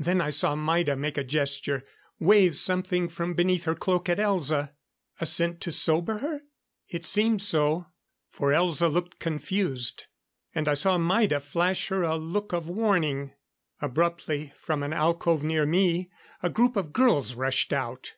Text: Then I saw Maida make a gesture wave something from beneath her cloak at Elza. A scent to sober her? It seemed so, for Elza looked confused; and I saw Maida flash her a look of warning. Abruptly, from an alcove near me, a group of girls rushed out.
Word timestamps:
Then 0.00 0.20
I 0.20 0.30
saw 0.30 0.56
Maida 0.56 0.96
make 0.96 1.16
a 1.16 1.22
gesture 1.22 1.84
wave 2.18 2.56
something 2.56 3.08
from 3.08 3.34
beneath 3.34 3.66
her 3.66 3.76
cloak 3.76 4.08
at 4.08 4.18
Elza. 4.18 4.72
A 5.20 5.26
scent 5.26 5.60
to 5.60 5.70
sober 5.70 6.18
her? 6.18 6.40
It 6.88 7.06
seemed 7.06 7.40
so, 7.40 7.86
for 8.32 8.50
Elza 8.50 8.92
looked 8.92 9.20
confused; 9.20 10.06
and 10.52 10.66
I 10.66 10.74
saw 10.74 10.98
Maida 10.98 11.38
flash 11.38 11.86
her 11.86 12.02
a 12.02 12.16
look 12.16 12.52
of 12.52 12.68
warning. 12.68 13.30
Abruptly, 13.80 14.52
from 14.58 14.82
an 14.82 14.92
alcove 14.92 15.44
near 15.44 15.64
me, 15.66 16.10
a 16.42 16.50
group 16.50 16.74
of 16.74 16.92
girls 16.92 17.36
rushed 17.36 17.72
out. 17.72 18.14